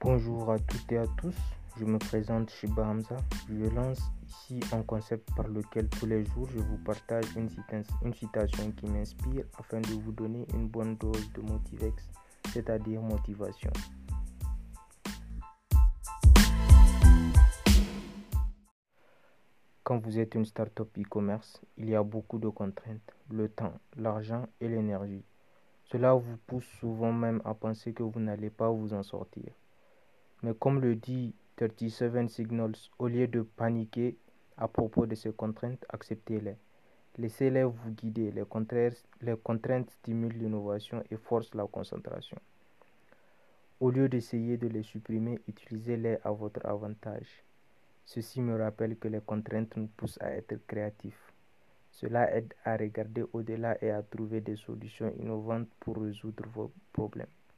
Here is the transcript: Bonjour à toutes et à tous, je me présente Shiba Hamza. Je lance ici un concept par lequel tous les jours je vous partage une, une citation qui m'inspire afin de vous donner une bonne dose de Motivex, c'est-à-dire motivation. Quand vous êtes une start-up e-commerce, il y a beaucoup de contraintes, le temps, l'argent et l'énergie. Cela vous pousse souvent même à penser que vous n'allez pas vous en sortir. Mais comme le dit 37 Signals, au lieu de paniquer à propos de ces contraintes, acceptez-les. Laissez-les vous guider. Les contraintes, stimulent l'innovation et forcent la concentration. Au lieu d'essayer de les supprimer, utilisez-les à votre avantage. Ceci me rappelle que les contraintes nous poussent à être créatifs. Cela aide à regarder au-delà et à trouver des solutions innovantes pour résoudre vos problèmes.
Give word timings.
Bonjour 0.00 0.52
à 0.52 0.60
toutes 0.60 0.92
et 0.92 0.98
à 0.98 1.08
tous, 1.20 1.34
je 1.76 1.84
me 1.84 1.98
présente 1.98 2.50
Shiba 2.50 2.86
Hamza. 2.86 3.16
Je 3.48 3.64
lance 3.64 4.00
ici 4.28 4.60
un 4.70 4.82
concept 4.82 5.28
par 5.34 5.48
lequel 5.48 5.88
tous 5.88 6.06
les 6.06 6.24
jours 6.24 6.48
je 6.54 6.60
vous 6.60 6.78
partage 6.78 7.24
une, 7.34 7.48
une 8.04 8.14
citation 8.14 8.70
qui 8.70 8.86
m'inspire 8.86 9.44
afin 9.58 9.80
de 9.80 9.88
vous 9.88 10.12
donner 10.12 10.46
une 10.54 10.68
bonne 10.68 10.96
dose 10.98 11.32
de 11.32 11.40
Motivex, 11.40 12.08
c'est-à-dire 12.52 13.02
motivation. 13.02 13.72
Quand 19.82 19.98
vous 19.98 20.20
êtes 20.20 20.36
une 20.36 20.44
start-up 20.44 20.96
e-commerce, 20.96 21.60
il 21.76 21.90
y 21.90 21.96
a 21.96 22.04
beaucoup 22.04 22.38
de 22.38 22.48
contraintes, 22.48 23.16
le 23.32 23.48
temps, 23.48 23.74
l'argent 23.96 24.46
et 24.60 24.68
l'énergie. 24.68 25.24
Cela 25.86 26.14
vous 26.14 26.36
pousse 26.46 26.68
souvent 26.78 27.12
même 27.12 27.42
à 27.44 27.54
penser 27.54 27.92
que 27.92 28.04
vous 28.04 28.20
n'allez 28.20 28.50
pas 28.50 28.70
vous 28.70 28.94
en 28.94 29.02
sortir. 29.02 29.50
Mais 30.42 30.54
comme 30.54 30.80
le 30.80 30.94
dit 30.94 31.34
37 31.56 32.28
Signals, 32.28 32.76
au 32.98 33.08
lieu 33.08 33.26
de 33.26 33.42
paniquer 33.42 34.16
à 34.56 34.68
propos 34.68 35.06
de 35.06 35.14
ces 35.14 35.32
contraintes, 35.32 35.84
acceptez-les. 35.88 36.56
Laissez-les 37.16 37.64
vous 37.64 37.90
guider. 37.90 38.30
Les 38.30 38.44
contraintes, 39.42 39.90
stimulent 39.90 40.38
l'innovation 40.38 41.02
et 41.10 41.16
forcent 41.16 41.54
la 41.54 41.66
concentration. 41.66 42.38
Au 43.80 43.90
lieu 43.90 44.08
d'essayer 44.08 44.56
de 44.56 44.68
les 44.68 44.84
supprimer, 44.84 45.40
utilisez-les 45.48 46.18
à 46.22 46.30
votre 46.30 46.64
avantage. 46.64 47.42
Ceci 48.04 48.40
me 48.40 48.56
rappelle 48.56 48.96
que 48.96 49.08
les 49.08 49.20
contraintes 49.20 49.76
nous 49.76 49.88
poussent 49.88 50.20
à 50.20 50.30
être 50.30 50.54
créatifs. 50.66 51.32
Cela 51.90 52.32
aide 52.32 52.54
à 52.64 52.76
regarder 52.76 53.24
au-delà 53.32 53.76
et 53.82 53.90
à 53.90 54.02
trouver 54.02 54.40
des 54.40 54.56
solutions 54.56 55.12
innovantes 55.18 55.68
pour 55.80 55.96
résoudre 55.96 56.44
vos 56.54 56.72
problèmes. 56.92 57.26